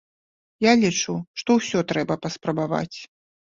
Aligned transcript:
Я 0.65 0.73
лічу, 0.83 1.13
што 1.43 1.59
ўсё 1.61 1.79
трэба 1.93 2.19
паспрабаваць. 2.25 2.97